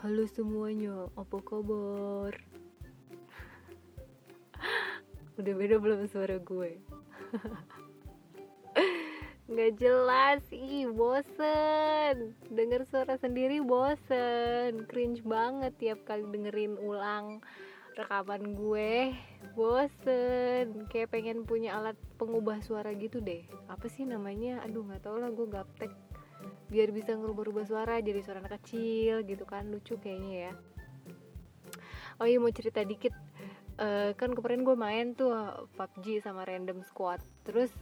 [0.00, 2.32] Halo semuanya, apa kabar?
[5.36, 6.80] Udah beda belum suara gue?
[9.60, 17.44] Gak jelas, ih bosen Denger suara sendiri bosen Cringe banget tiap kali dengerin ulang
[17.92, 19.12] rekaman gue
[19.52, 24.64] Bosen Kayak pengen punya alat pengubah suara gitu deh Apa sih namanya?
[24.64, 25.92] Aduh gak tau lah gue gaptek
[26.70, 29.66] biar bisa ngerubah-rubah suara jadi suara anak kecil gitu kan.
[29.68, 30.52] Lucu kayaknya ya.
[32.20, 33.16] Oh iya mau cerita dikit.
[33.80, 35.32] Uh, kan kemarin gue main tuh
[35.80, 37.24] PUBG sama random squad.
[37.48, 37.72] Terus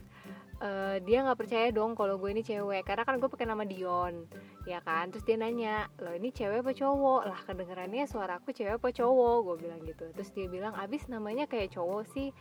[0.63, 2.87] uh, dia nggak percaya dong kalau gue ini cewek.
[2.87, 4.23] Karena kan gue pakai nama Dion
[4.63, 5.11] ya kan?
[5.11, 7.21] Terus dia nanya lo ini cewek apa cowok?
[7.27, 9.37] Lah kedengarannya suara aku cewek apa cowok?
[9.43, 10.07] Gue bilang gitu.
[10.15, 12.31] Terus dia bilang abis namanya kayak cowok sih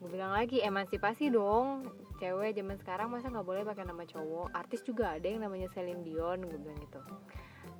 [0.00, 1.84] gue bilang lagi emansipasi dong.
[2.16, 4.48] Cewek zaman sekarang masa nggak boleh pakai nama cowok.
[4.56, 7.00] Artis juga ada yang namanya Celine Dion gue bilang gitu.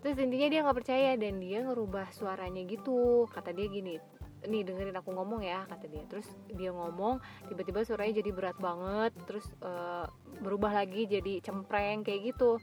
[0.04, 3.24] Terus intinya dia nggak percaya dan dia ngerubah suaranya gitu.
[3.32, 3.96] Kata dia gini
[4.40, 6.04] nih dengerin aku ngomong ya kata dia.
[6.08, 9.12] Terus dia ngomong tiba-tiba suaranya jadi berat banget.
[9.24, 10.04] Terus uh,
[10.44, 12.60] berubah lagi jadi cempreng kayak gitu.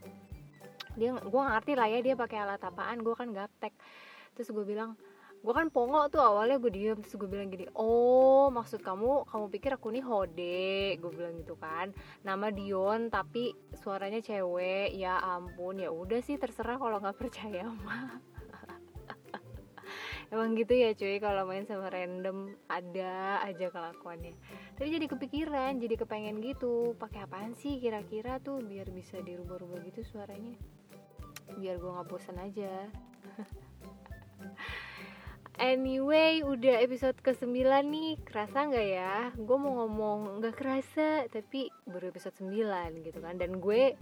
[0.97, 3.73] Dia gue ngerti lah ya dia pakai alat apaan gue kan gaptek.
[4.37, 4.97] Terus gue bilang
[5.37, 9.45] gue kan pongo tuh awalnya gue diem terus gue bilang gini oh maksud kamu kamu
[9.53, 10.97] pikir aku nih hode?
[10.97, 11.93] Gue bilang gitu kan.
[12.25, 14.97] Nama Dion tapi suaranya cewek.
[14.97, 18.19] Ya ampun ya udah sih terserah kalau nggak percaya mah
[20.33, 24.35] emang gitu ya cuy kalau main sama random ada aja kelakuannya.
[24.75, 26.97] Tapi jadi kepikiran jadi kepengen gitu.
[26.97, 30.57] Pakai apaan sih kira-kira tuh biar bisa dirubah-rubah gitu suaranya?
[31.55, 32.89] Biar gue nggak bosan aja
[35.57, 38.21] Anyway, udah episode ke-9 nih.
[38.21, 39.33] Kerasa gak ya?
[39.33, 43.41] Gue mau ngomong gak kerasa Tapi baru episode 9 gitu kan.
[43.41, 43.97] Dan gue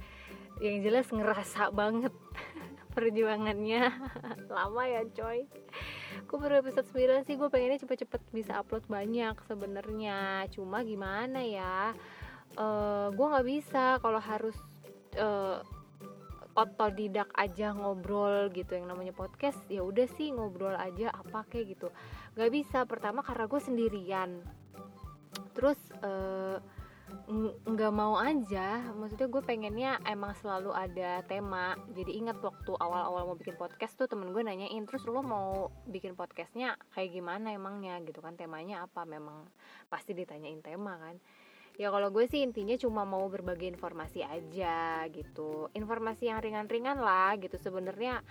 [0.59, 2.11] yang jelas ngerasa banget
[2.95, 3.87] Perjuangannya.
[4.51, 5.47] Lama ya coy.
[6.27, 7.39] Gue baru episode 9 sih.
[7.39, 10.51] Gue pengennya cepet-cepet bisa upload banyak sebenarnya.
[10.51, 11.95] Cuma gimana ya?
[12.59, 14.59] Uh, Gue gak bisa kalau harus
[15.15, 15.63] uh,
[16.55, 21.87] otodidak aja ngobrol gitu yang namanya podcast ya udah sih ngobrol aja apa kayak gitu.
[22.39, 24.39] Nggak bisa pertama karena gue sendirian.
[25.51, 26.57] Terus uh,
[27.65, 31.75] nggak mau aja maksudnya gue pengennya emang selalu ada tema.
[31.91, 36.15] Jadi ingat waktu awal-awal mau bikin podcast tuh temen gue nanyain terus lo mau bikin
[36.15, 37.99] podcastnya kayak gimana emangnya?
[37.99, 39.03] Gitu kan temanya apa?
[39.03, 39.43] Memang
[39.91, 41.19] pasti ditanyain tema kan
[41.75, 45.67] ya kalau gue sih intinya cuma mau berbagi informasi aja gitu.
[45.75, 47.59] Informasi yang ringan-ringan lah gitu.
[47.59, 48.23] Sebenarnya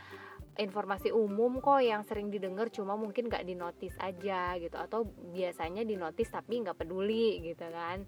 [0.54, 4.76] informasi umum kok yang sering didengar cuma mungkin gak dinotis aja gitu.
[4.76, 8.06] Atau biasanya dinotis tapi nggak peduli gitu kan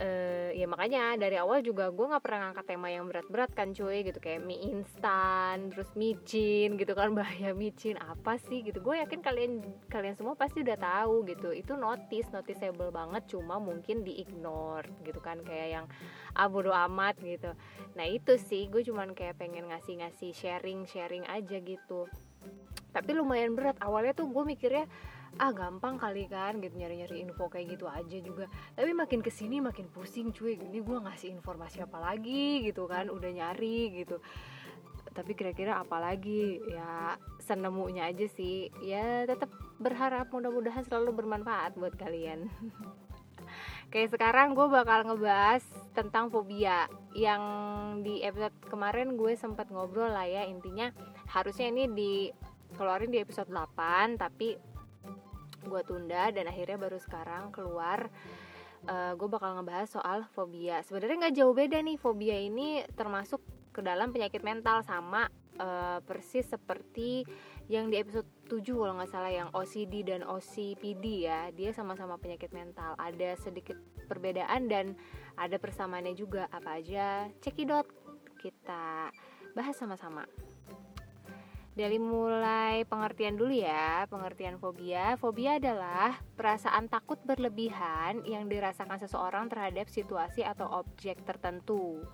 [0.00, 4.02] uh, ya makanya dari awal juga gue nggak pernah ngangkat tema yang berat-berat kan cuy
[4.02, 4.18] gitu.
[4.18, 7.12] Kayak mie instan terus micin gitu kan.
[7.18, 8.80] Bahaya micin apa sih gitu.
[8.80, 9.52] Gue yakin kalian
[9.92, 11.52] kalian semua pasti udah tahu gitu.
[11.52, 15.38] Itu notice noticeable banget cuma mungkin di ignore gitu kan.
[15.44, 15.86] Kayak yang
[16.34, 16.48] ah
[16.88, 17.52] amat gitu.
[17.94, 22.08] Nah itu sih gue cuman kayak pengen ngasih-ngasih sharing sharing aja gitu
[23.00, 23.80] tapi lumayan berat.
[23.80, 24.84] Awalnya tuh gue mikirnya
[25.40, 28.44] ah gampang kali kan gitu nyari-nyari info kayak gitu aja juga.
[28.76, 30.60] Tapi makin ke sini makin pusing cuy.
[30.60, 34.20] Ini gue ngasih informasi apa lagi gitu kan udah nyari gitu.
[35.16, 36.60] Tapi kira-kira apa lagi?
[36.68, 38.68] Ya senemunya aja sih.
[38.84, 39.48] Ya tetap
[39.80, 42.52] berharap mudah-mudahan selalu bermanfaat buat kalian.
[43.90, 45.64] Kayak sekarang gue bakal ngebahas
[45.96, 46.86] tentang fobia.
[47.16, 47.42] Yang
[48.06, 50.94] di episode kemarin gue sempat ngobrol lah ya Intinya
[51.26, 52.30] harusnya ini
[52.70, 54.48] dikeluarin di episode 8 Tapi
[55.60, 58.08] gue tunda dan akhirnya baru sekarang keluar.
[58.88, 60.80] Uh, eh, gue bakal ngebahas soal fobia.
[60.80, 65.28] Sebenarnya nggak jauh beda nih fobia ini termasuk ke dalam penyakit mental sama
[65.60, 67.22] uh, persis seperti
[67.70, 71.52] yang di episode 7 kalau nggak salah yang OCD dan OCPD ya.
[71.52, 72.96] Dia sama-sama penyakit mental.
[72.96, 73.76] Ada sedikit
[74.08, 74.96] perbedaan dan
[75.36, 76.48] ada persamaannya juga.
[76.50, 77.28] Apa aja?
[77.44, 77.86] Cekidot
[78.40, 79.12] kita
[79.52, 80.24] bahas sama-sama
[81.80, 85.16] dari mulai pengertian dulu ya, pengertian fobia.
[85.16, 92.04] Fobia adalah perasaan takut berlebihan yang dirasakan seseorang terhadap situasi atau objek tertentu.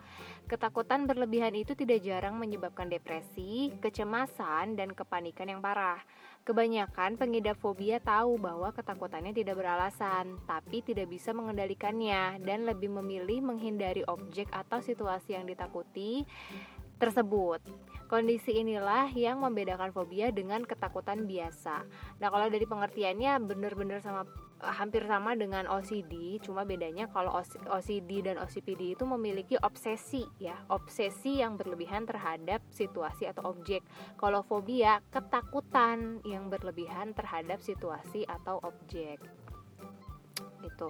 [0.47, 5.99] Ketakutan berlebihan itu tidak jarang menyebabkan depresi, kecemasan, dan kepanikan yang parah.
[6.47, 13.43] Kebanyakan pengidap fobia tahu bahwa ketakutannya tidak beralasan, tapi tidak bisa mengendalikannya dan lebih memilih
[13.43, 16.23] menghindari objek atau situasi yang ditakuti
[17.03, 17.59] tersebut.
[18.07, 21.83] Kondisi inilah yang membedakan fobia dengan ketakutan biasa.
[22.23, 24.23] Nah, kalau dari pengertiannya benar-benar sama
[24.63, 27.35] hampir sama dengan OCD, cuma bedanya kalau
[27.67, 33.83] OCD dan OCPD itu memiliki obsesi ya, obsesi yang berlebihan terhadap situasi atau objek.
[34.15, 39.19] Kalau fobia, ketakutan yang berlebihan terhadap situasi atau objek.
[40.63, 40.89] Gitu.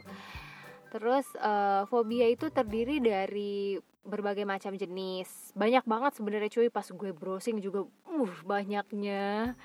[0.93, 5.53] Terus uh, fobia itu terdiri dari berbagai macam jenis.
[5.53, 9.59] Banyak banget sebenarnya cuy pas gue browsing juga uh banyaknya.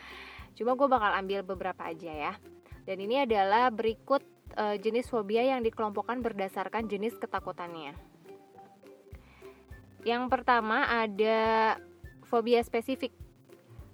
[0.57, 2.33] Cuma gue bakal ambil beberapa aja ya.
[2.83, 4.25] Dan ini adalah berikut
[4.57, 7.93] uh, jenis fobia yang dikelompokkan berdasarkan jenis ketakutannya.
[10.01, 11.77] Yang pertama ada
[12.25, 13.13] fobia spesifik.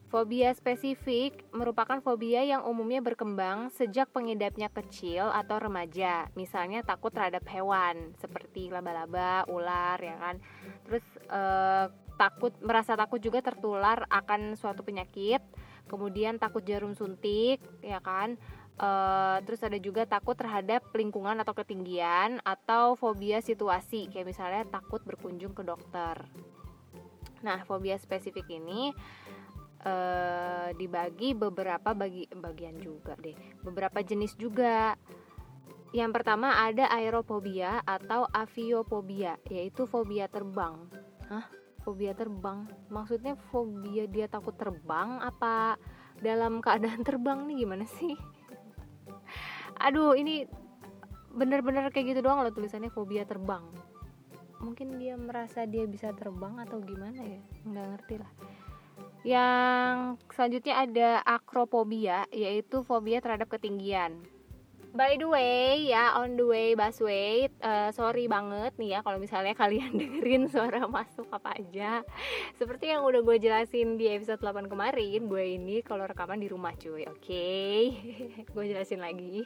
[0.07, 6.31] Fobia spesifik merupakan fobia yang umumnya berkembang sejak pengidapnya kecil atau remaja.
[6.31, 10.39] Misalnya takut terhadap hewan seperti laba-laba, ular, ya kan.
[10.87, 15.43] Terus eh, takut merasa takut juga tertular akan suatu penyakit.
[15.91, 18.39] Kemudian takut jarum suntik, ya kan.
[18.77, 25.01] Uh, terus ada juga takut terhadap lingkungan atau ketinggian atau fobia situasi kayak misalnya takut
[25.01, 26.29] berkunjung ke dokter.
[27.41, 28.93] Nah, fobia spesifik ini
[29.83, 34.95] uh, dibagi beberapa bagi bagian juga deh, beberapa jenis juga.
[35.95, 40.87] Yang pertama ada aerofobia atau aviofobia, yaitu fobia terbang.
[41.31, 41.47] Hah?
[41.81, 42.67] Fobia terbang?
[42.91, 45.79] Maksudnya fobia dia takut terbang apa
[46.19, 48.13] dalam keadaan terbang nih gimana sih?
[49.77, 50.49] aduh ini
[51.37, 53.61] bener-bener kayak gitu doang loh tulisannya fobia terbang
[54.57, 58.31] mungkin dia merasa dia bisa terbang atau gimana ya nggak ngerti lah
[59.25, 64.21] yang selanjutnya ada akrophobia yaitu fobia terhadap ketinggian.
[64.97, 69.53] By the way ya on the way busway uh, sorry banget nih ya kalau misalnya
[69.61, 72.01] kalian dengerin suara masuk apa aja.
[72.57, 76.73] Seperti yang udah gue jelasin di episode 8 kemarin gue ini kalau rekaman di rumah
[76.73, 77.15] cuy oke?
[77.27, 77.79] Okay?
[78.47, 79.45] gue jelasin lagi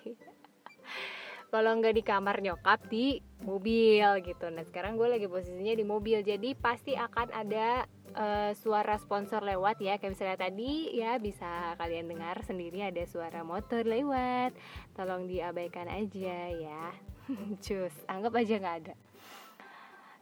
[1.52, 4.48] kalau nggak di kamar nyokap di mobil gitu.
[4.48, 6.24] Nah sekarang gue lagi posisinya di mobil.
[6.24, 7.84] Jadi pasti akan ada
[8.16, 10.00] uh, suara sponsor lewat ya.
[10.00, 14.56] Kayak misalnya tadi ya bisa kalian dengar sendiri ada suara motor lewat.
[14.96, 16.96] Tolong diabaikan aja ya.
[17.68, 18.96] Cus anggap aja nggak ada.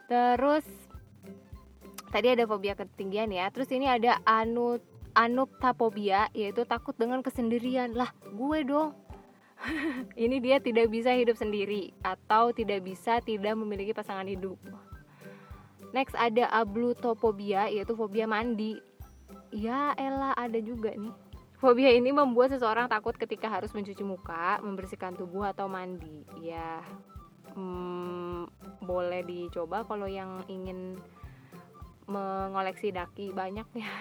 [0.09, 0.65] Terus
[2.09, 3.53] tadi ada fobia ketinggian ya.
[3.53, 4.81] Terus ini ada anu
[5.13, 7.93] anuptapobia yaitu takut dengan kesendirian.
[7.93, 9.08] Lah gue dong
[10.23, 14.55] ini dia tidak bisa hidup sendiri atau tidak bisa tidak memiliki pasangan hidup
[15.89, 18.77] Next ada ablutopobia yaitu fobia mandi.
[19.49, 21.13] Ya elah ada juga nih.
[21.57, 26.23] Fobia ini membuat seseorang takut ketika harus mencuci muka, membersihkan tubuh atau mandi.
[26.39, 26.85] Ya
[27.57, 28.47] hmm,
[28.85, 31.01] boleh dicoba kalau yang ingin
[32.05, 33.89] mengoleksi daki banyak ya.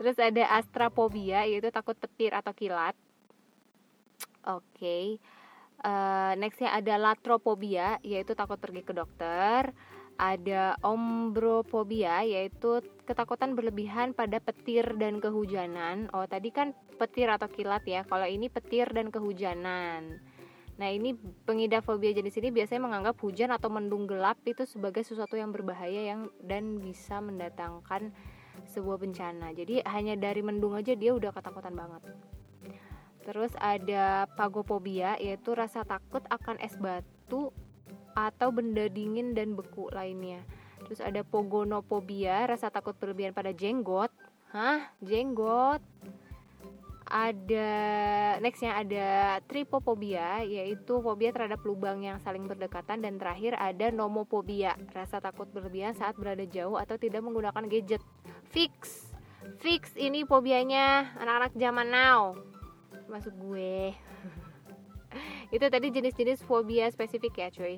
[0.00, 2.96] Terus ada astrapobia yaitu takut petir atau kilat.
[4.46, 4.62] Oke.
[4.78, 5.06] Okay.
[5.82, 9.74] Uh, nextnya ada latropobia yaitu takut pergi ke dokter.
[10.20, 16.06] Ada ombrophobia yaitu ketakutan berlebihan pada petir dan kehujanan.
[16.14, 18.06] Oh tadi kan petir atau kilat ya.
[18.06, 20.22] Kalau ini petir dan kehujanan.
[20.78, 21.14] Nah ini
[21.46, 26.14] pengidap fobia jenis ini biasanya menganggap hujan atau mendung gelap itu sebagai sesuatu yang berbahaya
[26.14, 28.14] yang dan bisa mendatangkan
[28.70, 29.52] sebuah bencana.
[29.52, 32.02] Jadi hanya dari mendung aja dia udah ketakutan banget.
[33.22, 37.54] Terus ada pagopobia yaitu rasa takut akan es batu
[38.12, 40.42] atau benda dingin dan beku lainnya.
[40.84, 44.10] Terus ada pogonopobia, rasa takut berlebihan pada jenggot.
[44.50, 44.92] Hah?
[45.00, 45.80] Jenggot?
[47.12, 47.68] Ada
[48.40, 49.08] nextnya ada
[49.44, 55.92] tripopobia yaitu fobia terhadap lubang yang saling berdekatan dan terakhir ada nomopobia, rasa takut berlebihan
[55.92, 58.00] saat berada jauh atau tidak menggunakan gadget.
[58.48, 59.12] Fix.
[59.60, 62.32] Fix ini fobianya anak-anak zaman now
[63.12, 63.92] masuk gue.
[65.54, 67.76] Itu tadi jenis-jenis fobia spesifik ya cuy.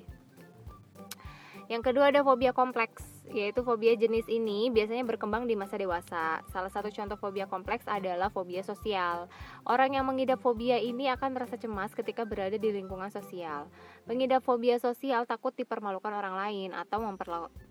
[1.66, 6.44] Yang kedua ada fobia kompleks yaitu fobia jenis ini biasanya berkembang di masa dewasa.
[6.52, 9.32] Salah satu contoh fobia kompleks adalah fobia sosial.
[9.64, 13.72] Orang yang mengidap fobia ini akan merasa cemas ketika berada di lingkungan sosial.
[14.04, 17.00] Pengidap fobia sosial takut dipermalukan orang lain atau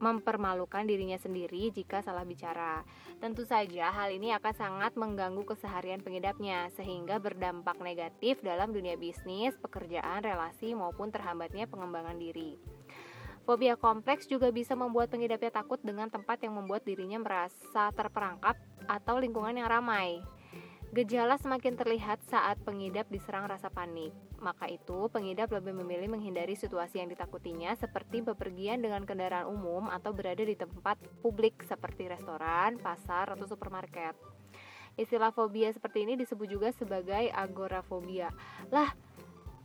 [0.02, 2.82] mempermalukan dirinya sendiri jika salah bicara.
[3.22, 9.54] Tentu saja hal ini akan sangat mengganggu keseharian pengidapnya sehingga berdampak negatif dalam dunia bisnis,
[9.62, 12.58] pekerjaan, relasi maupun terhambatnya pengembangan diri.
[13.44, 18.56] Fobia kompleks juga bisa membuat pengidapnya takut dengan tempat yang membuat dirinya merasa terperangkap
[18.88, 20.24] atau lingkungan yang ramai.
[20.96, 24.16] Gejala semakin terlihat saat pengidap diserang rasa panik.
[24.40, 30.16] Maka itu, pengidap lebih memilih menghindari situasi yang ditakutinya seperti bepergian dengan kendaraan umum atau
[30.16, 34.16] berada di tempat publik seperti restoran, pasar, atau supermarket.
[34.94, 38.30] Istilah fobia seperti ini disebut juga sebagai agorafobia.
[38.70, 38.94] Lah,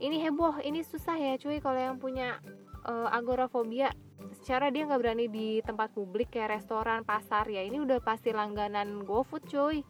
[0.01, 2.41] ini heboh, ini susah ya cuy kalau yang punya
[2.85, 3.91] uh, agorafobia
[4.39, 9.03] secara dia nggak berani di tempat publik kayak restoran, pasar ya ini udah pasti langganan
[9.07, 9.81] GoFood cuy.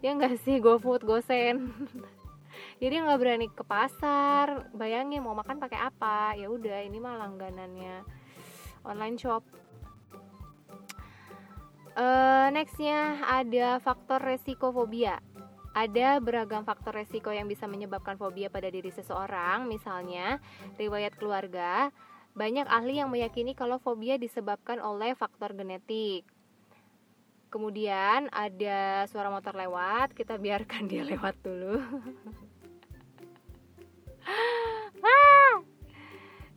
[0.00, 1.68] Ya nggak sih GoFood, GoSend.
[2.82, 8.02] jadi nggak berani ke pasar bayangin mau makan pakai apa ya udah ini mah langganannya
[8.84, 9.46] online shop
[11.94, 15.20] uh, nextnya ada faktor resiko fobia
[15.70, 20.42] ada beragam faktor resiko yang bisa menyebabkan fobia pada diri seseorang, misalnya
[20.74, 21.94] riwayat keluarga.
[22.40, 26.24] Banyak ahli yang meyakini kalau fobia disebabkan oleh faktor genetik.
[27.52, 31.84] Kemudian ada suara motor lewat, kita biarkan dia lewat dulu.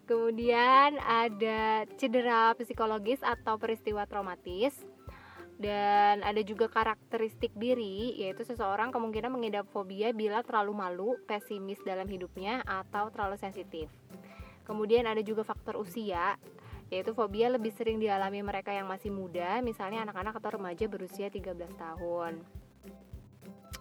[0.08, 4.80] Kemudian ada cedera psikologis atau peristiwa traumatis
[5.60, 12.08] dan ada juga karakteristik diri yaitu seseorang kemungkinan mengidap fobia bila terlalu malu, pesimis dalam
[12.08, 13.92] hidupnya atau terlalu sensitif.
[14.64, 16.40] Kemudian ada juga faktor usia
[16.94, 21.58] yaitu fobia lebih sering dialami mereka yang masih muda, misalnya anak-anak atau remaja berusia 13
[21.74, 22.46] tahun.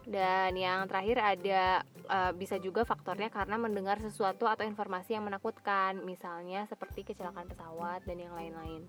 [0.03, 6.01] Dan yang terakhir ada uh, bisa juga faktornya karena mendengar sesuatu atau informasi yang menakutkan,
[6.03, 8.83] misalnya seperti kecelakaan pesawat dan yang lain-lain.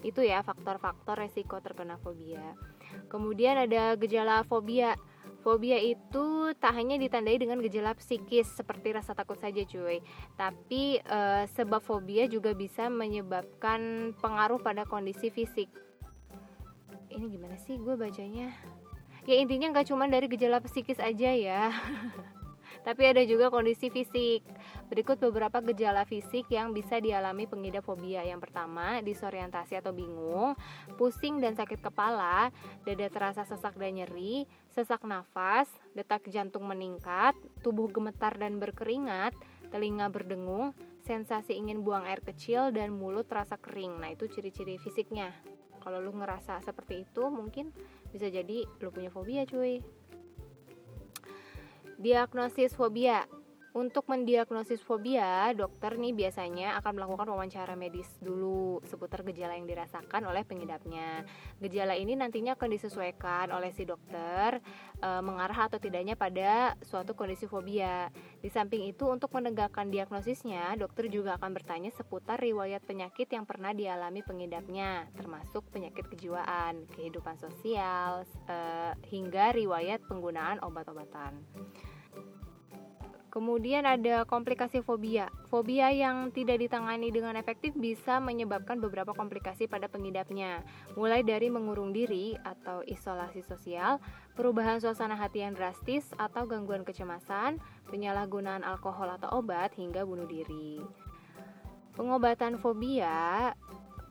[0.00, 2.56] Itu ya faktor-faktor resiko terkena fobia.
[3.12, 4.96] Kemudian ada gejala fobia.
[5.40, 10.04] Fobia itu tak hanya ditandai dengan gejala psikis seperti rasa takut saja cuy.
[10.36, 11.20] Tapi e,
[11.56, 15.72] sebab fobia juga bisa menyebabkan pengaruh pada kondisi fisik.
[17.08, 18.52] Ini gimana sih gue bacanya?
[19.24, 21.72] Ya intinya nggak cuma dari gejala psikis aja ya
[22.82, 24.44] tapi ada juga kondisi fisik.
[24.90, 28.26] Berikut beberapa gejala fisik yang bisa dialami pengidap fobia.
[28.26, 30.58] Yang pertama, disorientasi atau bingung,
[30.98, 32.50] pusing dan sakit kepala,
[32.82, 39.34] dada terasa sesak dan nyeri, sesak nafas, detak jantung meningkat, tubuh gemetar dan berkeringat,
[39.70, 40.74] telinga berdengung,
[41.06, 43.98] sensasi ingin buang air kecil dan mulut terasa kering.
[43.98, 45.32] Nah, itu ciri-ciri fisiknya.
[45.80, 47.72] Kalau lu ngerasa seperti itu, mungkin
[48.12, 49.80] bisa jadi lu punya fobia, cuy.
[52.00, 53.28] Diagnosis fobia
[53.70, 60.26] untuk mendiagnosis fobia, dokter nih biasanya akan melakukan wawancara medis dulu seputar gejala yang dirasakan
[60.26, 61.22] oleh pengidapnya.
[61.62, 64.58] Gejala ini nantinya akan disesuaikan oleh si dokter
[64.98, 68.10] e, mengarah atau tidaknya pada suatu kondisi fobia.
[68.42, 73.70] Di samping itu, untuk menegakkan diagnosisnya, dokter juga akan bertanya seputar riwayat penyakit yang pernah
[73.70, 78.56] dialami pengidapnya, termasuk penyakit kejiwaan, kehidupan sosial, e,
[79.14, 81.38] hingga riwayat penggunaan obat-obatan.
[83.30, 85.30] Kemudian ada komplikasi fobia.
[85.46, 90.66] Fobia yang tidak ditangani dengan efektif bisa menyebabkan beberapa komplikasi pada pengidapnya,
[90.98, 94.02] mulai dari mengurung diri atau isolasi sosial,
[94.34, 100.82] perubahan suasana hati yang drastis atau gangguan kecemasan, penyalahgunaan alkohol atau obat hingga bunuh diri.
[101.94, 103.54] Pengobatan fobia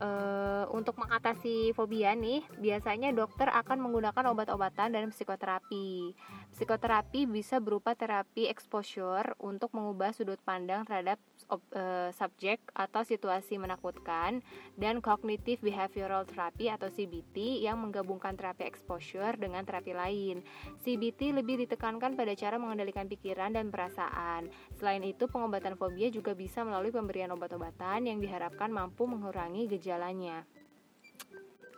[0.00, 6.16] uh, untuk mengatasi fobia nih, biasanya dokter akan menggunakan obat-obatan dan psikoterapi.
[6.56, 11.20] Psikoterapi bisa berupa terapi exposure untuk mengubah sudut pandang terhadap
[11.52, 14.42] uh, subjek atau situasi menakutkan
[14.74, 20.42] dan cognitive behavioral therapy atau CBT yang menggabungkan terapi exposure dengan terapi lain.
[20.82, 24.50] CBT lebih ditekankan pada cara mengendalikan pikiran dan perasaan.
[24.80, 30.46] Selain itu, pengobatan fobia juga bisa melalui pemberian obat-obatan yang diharapkan mampu mengurangi gejalanya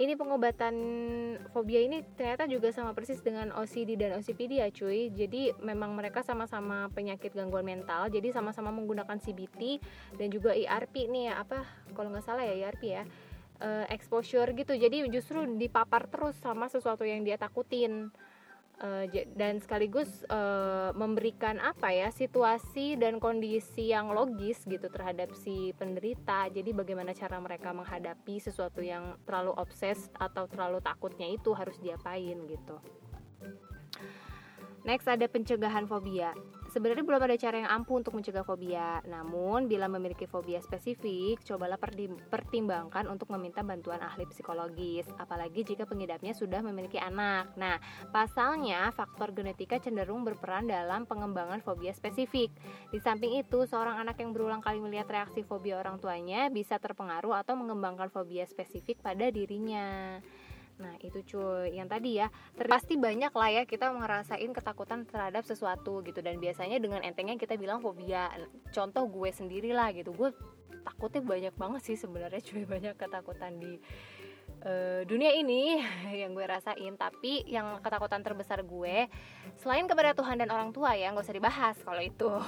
[0.01, 0.75] ini pengobatan
[1.53, 5.13] fobia ini ternyata juga sama persis dengan OCD dan OCPD ya cuy.
[5.13, 8.09] Jadi memang mereka sama-sama penyakit gangguan mental.
[8.09, 9.85] Jadi sama-sama menggunakan CBT
[10.17, 13.05] dan juga ERP nih ya apa kalau nggak salah ya ERP ya
[13.61, 14.73] uh, exposure gitu.
[14.73, 18.09] Jadi justru dipapar terus sama sesuatu yang dia takutin
[18.83, 19.07] uh,
[19.39, 26.51] dan sekaligus uh, memberikan apa ya situasi dan kondisi yang logis gitu terhadap si penderita.
[26.51, 32.37] Jadi bagaimana cara mereka menghadapi sesuatu yang terlalu obses atau terlalu takutnya itu harus diapain
[32.51, 32.77] gitu.
[34.83, 36.35] Next ada pencegahan fobia
[36.73, 39.05] Sebenarnya belum ada cara yang ampuh untuk mencegah fobia.
[39.05, 41.77] Namun, bila memiliki fobia spesifik, cobalah
[42.33, 47.53] pertimbangkan untuk meminta bantuan ahli psikologis, apalagi jika pengidapnya sudah memiliki anak.
[47.61, 47.77] Nah,
[48.09, 52.49] pasalnya faktor genetika cenderung berperan dalam pengembangan fobia spesifik.
[52.89, 57.37] Di samping itu, seorang anak yang berulang kali melihat reaksi fobia orang tuanya bisa terpengaruh
[57.37, 60.17] atau mengembangkan fobia spesifik pada dirinya.
[60.81, 66.01] Nah itu cuy, yang tadi ya pasti banyak lah ya kita ngerasain ketakutan terhadap sesuatu
[66.07, 66.25] gitu.
[66.25, 68.33] Dan biasanya dengan entengnya kita bilang fobia.
[68.73, 70.33] Contoh gue sendiri lah gitu, gue
[70.83, 72.65] takutnya banyak banget sih sebenarnya cuy.
[72.65, 73.77] Banyak ketakutan di
[74.65, 75.83] uh, dunia ini
[76.23, 76.95] yang gue rasain.
[76.97, 79.07] Tapi yang ketakutan terbesar gue
[79.61, 82.31] selain kepada Tuhan dan orang tua ya nggak usah dibahas kalau itu.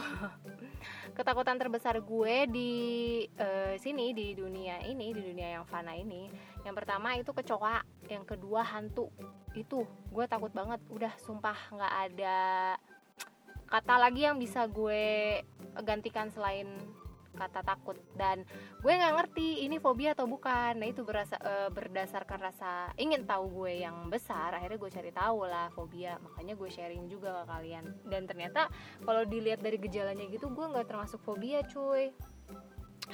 [1.17, 2.73] Ketakutan terbesar gue di
[3.39, 8.25] uh, sini di dunia ini di dunia yang fana ini yang pertama itu kecoa yang
[8.25, 9.13] kedua hantu.
[9.53, 12.41] Itu gue takut banget udah sumpah nggak ada
[13.69, 15.41] kata lagi yang bisa gue
[15.85, 16.69] gantikan selain
[17.35, 17.99] kata takut.
[18.17, 18.47] Dan
[18.81, 20.79] gue nggak ngerti ini fobia atau bukan.
[20.79, 25.45] Nah itu berasa, uh, berdasarkan rasa ingin tahu gue yang besar akhirnya gue cari tahu
[25.45, 26.17] lah fobia.
[26.23, 27.85] Makanya gue sharing juga ke kalian.
[28.09, 28.71] Dan ternyata
[29.05, 32.15] kalau dilihat dari gejalanya gitu gue nggak termasuk fobia cuy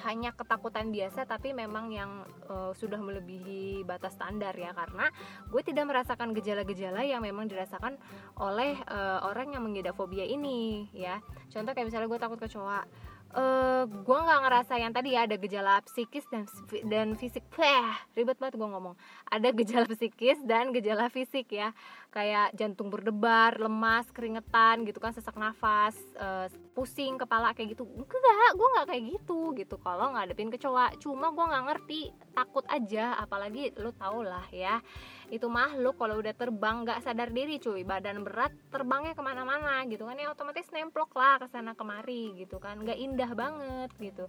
[0.07, 4.71] hanya ketakutan biasa tapi memang yang uh, sudah melebihi batas standar ya.
[4.71, 5.11] Karena
[5.51, 7.99] gue tidak merasakan gejala-gejala yang memang dirasakan
[8.39, 11.19] oleh uh, orang yang mengidap fobia ini ya.
[11.51, 12.87] Contoh kayak misalnya gue takut kecoa
[13.35, 16.45] uh, eh, gue nggak ngerasa yang tadi ya ada gejala psikis dan
[16.87, 17.47] dan fisik.
[17.55, 18.95] Peh, ribet banget gue ngomong.
[19.31, 21.71] Ada gejala psikis dan gejala fisik ya.
[22.11, 27.87] Kayak jantung berdebar lemas keringetan gitu kan sesak nafas uh, pusing kepala kayak gitu.
[27.87, 29.75] Enggak gue nggak kayak gitu gitu.
[29.79, 32.03] Kalau ngadepin kecoa cuma gue nggak ngerti.
[32.35, 34.83] Takut aja apalagi lu tau lah ya
[35.31, 37.87] itu makhluk kalau udah terbang nggak sadar diri cuy.
[37.87, 40.19] Badan berat terbangnya ke mana-mana gitu kan.
[40.19, 42.83] Ya otomatis nemplok lah ke sana kemari gitu kan.
[42.83, 44.27] Nggak indah banget gitu.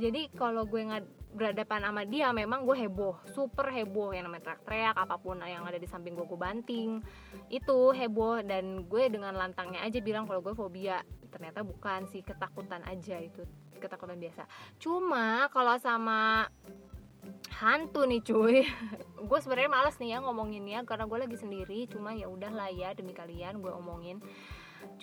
[0.00, 1.04] Jadi kalau gue nggak
[1.36, 3.20] berhadapan sama dia memang gue heboh.
[3.36, 4.16] Super heboh.
[4.16, 7.04] Yang namanya teriak-teriak apa pun yang ada di samping gue gue banting.
[7.52, 8.40] Itu heboh.
[8.40, 11.04] Dan gue dengan lantangnya aja bilang kalau gue fobia.
[11.28, 13.44] Ternyata bukan sih ketakutan aja itu.
[13.76, 14.48] Ketakutan biasa.
[14.80, 16.48] Cuma kalau sama
[17.58, 18.62] hantu nih cuy.
[19.28, 21.90] Gue sebenarnya males nih ya ngomonginnya karena gue lagi sendiri.
[21.90, 24.22] Cuma ya udahlah ya demi kalian gue omongin.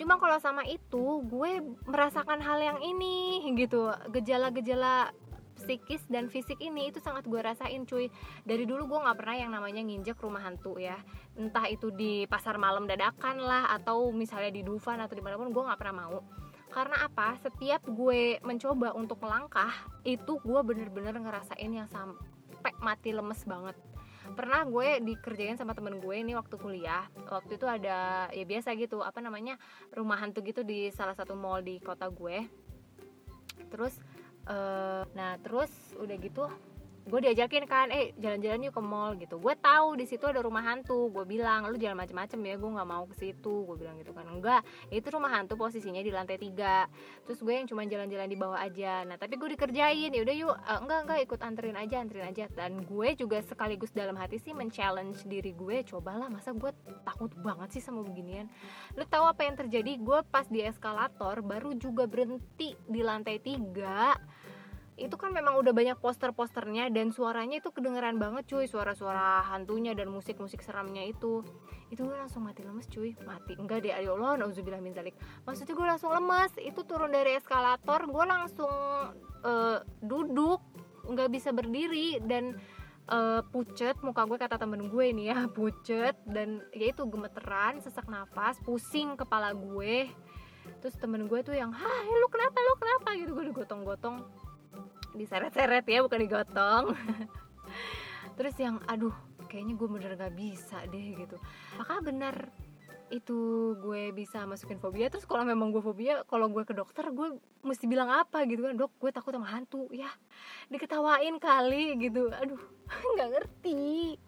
[0.00, 3.92] Cuma kalau sama itu gue merasakan hal yang ini gitu.
[4.10, 5.12] Gejala-gejala
[5.56, 8.08] psikis dan fisik ini itu sangat gue rasain cuy.
[8.42, 10.96] Dari dulu gue nggak pernah yang namanya nginjek rumah hantu ya.
[11.36, 15.52] Entah itu di pasar malam dadakan lah atau misalnya di Dufan atau di mana pun
[15.52, 16.18] gue nggak pernah mau.
[16.72, 17.36] Karena apa?
[17.40, 19.70] Setiap gue mencoba untuk melangkah
[20.02, 21.88] itu gue bener-bener ngerasain yang
[22.66, 23.76] sampai mati lemes banget.
[24.34, 29.06] Pernah gue dikerjain sama temen gue ini waktu kuliah waktu itu ada ya biasa gitu
[29.06, 29.54] apa namanya
[29.94, 32.42] rumah hantu gitu di salah satu mall di kota gue.
[33.70, 33.94] Terus
[34.50, 36.50] uh, nah terus udah gitu
[37.06, 39.38] gue diajakin kan eh jalan-jalan yuk ke mall gitu.
[39.38, 41.06] Gue tahu di situ ada rumah hantu.
[41.14, 44.26] Gue bilang lu jangan macem-macem ya gue nggak mau ke situ gue bilang gitu kan.
[44.26, 46.90] Enggak itu rumah hantu posisinya di lantai tiga.
[47.22, 49.06] Terus gue yang cuma jalan-jalan di bawah aja.
[49.06, 50.10] Nah tapi gue dikerjain.
[50.10, 52.44] Ya udah yuk uh, enggak enggak ikut anterin aja anterin aja.
[52.50, 56.74] Dan gue juga sekaligus dalam hati sih men-challenge diri gue cobalah masa gue
[57.06, 58.50] takut banget sih sama beginian?
[58.98, 59.94] Lu tahu apa yang terjadi?
[60.02, 64.18] Gue pas di eskalator baru juga berhenti di lantai tiga
[64.96, 68.64] itu kan memang udah banyak poster-posternya dan suaranya itu kedengeran banget cuy.
[68.64, 71.44] Suara-suara hantunya dan musik-musik seramnya itu.
[71.92, 73.12] Itu gue langsung mati lemes cuy.
[73.28, 73.60] Mati.
[73.60, 75.12] Enggak deh ayo Allah nauzubillah min zalik.
[75.44, 76.48] Maksudnya gue langsung lemes.
[76.64, 78.72] Itu turun dari eskalator gue langsung
[79.44, 80.64] uh, duduk.
[81.04, 82.56] Nggak bisa berdiri dan
[83.12, 84.00] uh, pucet.
[84.00, 86.16] Muka gue kata temen gue ini ya pucet.
[86.24, 90.08] Dan ya itu gemeteran sesak nafas pusing kepala gue.
[90.80, 93.08] Terus temen gue tuh yang hai lu kenapa lu kenapa?
[93.12, 94.45] Gitu gue digotong-gotong
[95.16, 96.84] diseret-seret ya bukan digotong.
[98.36, 99.14] Terus yang aduh
[99.48, 101.36] kayaknya gue bener gak bisa deh gitu.
[101.76, 102.52] Apakah benar
[103.08, 107.38] itu gue bisa masukin fobia terus kalau memang gue fobia kalau gue ke dokter gue
[107.62, 109.86] mesti bilang apa gitu kan dok gue takut sama hantu.
[109.94, 110.10] Ya
[110.70, 112.30] diketawain kali gitu.
[112.34, 112.58] Aduh
[113.14, 114.18] nggak ngerti.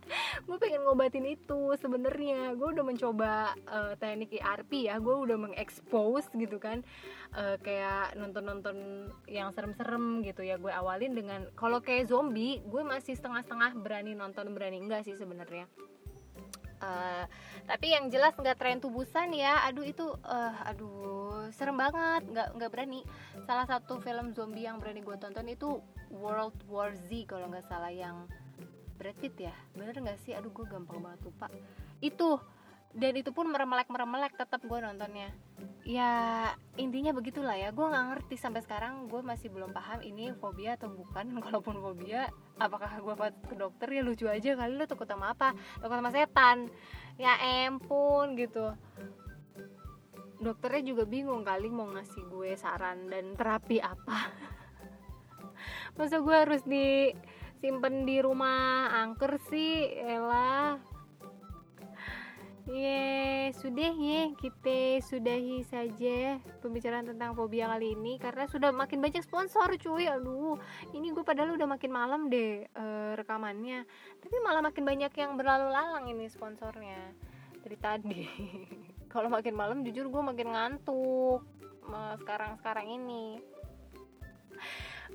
[0.47, 2.55] Gue pengen ngobatin itu sebenarnya.
[2.55, 6.87] Gue udah mencoba uh, teknik ERP ya gue udah mengekspos gitu kan.
[7.35, 13.13] Uh, kayak nonton-nonton yang serem-serem gitu ya gue awalin dengan kalau kayak zombie gue masih
[13.21, 15.69] setengah-setengah berani nonton berani enggak sih sebenarnya
[16.83, 17.25] uh,
[17.69, 19.63] tapi yang jelas nggak tren tubusan ya.
[19.69, 22.27] Aduh itu uh, aduh serem banget.
[22.31, 23.01] Nggak nggak berani.
[23.47, 25.79] Salah satu film zombie yang berani gue tonton itu
[26.11, 28.27] World War Z kalau nggak salah yang
[28.99, 29.55] Brad Pitt ya.
[29.77, 30.35] Bener nggak sih?
[30.35, 31.47] Aduh gue gampang banget lupa.
[32.03, 32.43] Itu
[32.97, 35.29] dan itu pun meremelek meremelek tetap gue nontonnya.
[35.85, 36.13] Ya
[36.81, 37.69] intinya begitulah ya.
[37.73, 41.37] Gue nggak ngerti sampai sekarang gue masih belum paham ini fobia atau bukan.
[41.45, 43.15] Kalaupun fobia apakah gue
[43.49, 43.89] ke dokter?
[43.93, 45.53] Ya lucu aja kali lu takut sama apa?
[45.81, 46.73] Takut sama setan.
[47.21, 47.37] Ya
[47.69, 48.73] empun gitu.
[50.39, 54.33] Dokternya juga bingung kali mau ngasih gue saran dan terapi apa.
[55.99, 59.99] Masa gue harus disimpan di rumah angker sih?
[59.99, 60.79] Elah
[62.69, 69.25] Yeay sudah ya kita sudahi saja pembicaraan tentang fobia kali ini karena sudah makin banyak
[69.25, 70.05] sponsor cuy.
[70.05, 70.61] Aduh
[70.93, 73.89] ini gue padahal udah makin malam deh uh, rekamannya.
[74.21, 77.17] Tapi malah makin banyak yang berlalu lalang ini sponsornya
[77.65, 78.21] dari tadi.
[79.17, 81.41] Kalau makin malam jujur gue makin ngantuk
[82.21, 83.41] sekarang sekarang ini.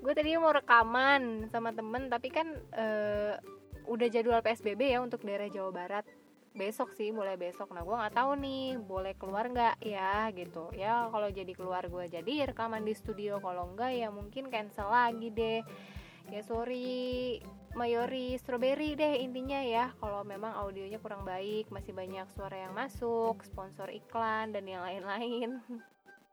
[0.02, 3.38] Gue tadi mau rekaman sama temen tapi kan uh,
[3.86, 6.23] udah jadwal PSBB ya untuk daerah Jawa Barat
[6.54, 7.74] besok sih mulai besok.
[7.74, 9.82] Nah gue nggak tahu nih boleh keluar nggak?
[9.82, 10.70] Ya gitu.
[10.78, 13.42] Ya kalau jadi keluar gue jadi rekaman di studio.
[13.42, 15.62] Kalau enggak ya mungkin cancel lagi deh.
[16.30, 17.42] Ya sorry
[17.74, 19.92] mayori strawberry deh intinya ya.
[19.98, 25.58] Kalau memang audionya kurang baik masih banyak suara yang masuk sponsor iklan dan yang lain-lain.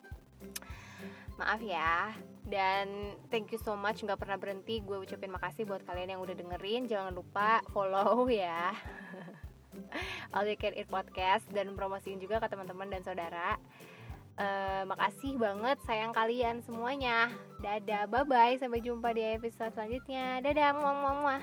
[1.40, 2.12] Maaf ya.
[2.44, 4.85] Dan thank you so much nggak pernah berhenti.
[4.85, 6.85] Gue ucapin makasih buat kalian yang udah dengerin.
[6.85, 8.76] Jangan lupa follow ya
[10.35, 13.57] All You Can Eat Podcast dan promosiin juga ke teman-teman dan saudara.
[14.40, 17.29] Uh, makasih banget sayang kalian semuanya.
[17.61, 20.40] Dadah, bye bye, sampai jumpa di episode selanjutnya.
[20.40, 21.43] Dadah, muah muah muah.